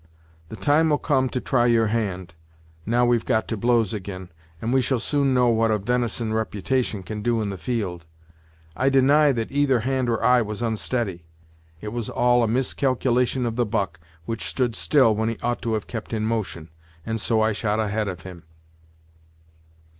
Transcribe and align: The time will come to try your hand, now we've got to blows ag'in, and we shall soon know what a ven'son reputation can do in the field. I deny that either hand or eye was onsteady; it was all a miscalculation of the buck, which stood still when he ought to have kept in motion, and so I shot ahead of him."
The 0.49 0.55
time 0.55 0.89
will 0.89 0.97
come 0.97 1.29
to 1.29 1.39
try 1.39 1.67
your 1.67 1.85
hand, 1.85 2.33
now 2.87 3.05
we've 3.05 3.23
got 3.23 3.47
to 3.49 3.55
blows 3.55 3.93
ag'in, 3.93 4.31
and 4.59 4.73
we 4.73 4.81
shall 4.81 4.97
soon 4.97 5.35
know 5.35 5.49
what 5.49 5.69
a 5.69 5.77
ven'son 5.77 6.33
reputation 6.33 7.03
can 7.03 7.21
do 7.21 7.39
in 7.39 7.51
the 7.51 7.57
field. 7.59 8.07
I 8.75 8.89
deny 8.89 9.31
that 9.31 9.51
either 9.51 9.81
hand 9.81 10.09
or 10.09 10.23
eye 10.25 10.41
was 10.41 10.63
onsteady; 10.63 11.25
it 11.81 11.89
was 11.89 12.09
all 12.09 12.41
a 12.41 12.47
miscalculation 12.47 13.45
of 13.45 13.57
the 13.57 13.65
buck, 13.67 13.99
which 14.25 14.43
stood 14.47 14.75
still 14.75 15.15
when 15.15 15.29
he 15.29 15.37
ought 15.43 15.61
to 15.61 15.73
have 15.75 15.85
kept 15.85 16.13
in 16.13 16.25
motion, 16.25 16.71
and 17.05 17.21
so 17.21 17.43
I 17.43 17.51
shot 17.51 17.79
ahead 17.79 18.07
of 18.07 18.21
him." 18.21 18.45